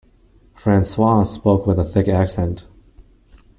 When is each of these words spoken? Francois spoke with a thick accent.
Francois 0.55 1.21
spoke 1.25 1.67
with 1.67 1.77
a 1.77 1.83
thick 1.83 2.07
accent. 2.07 2.65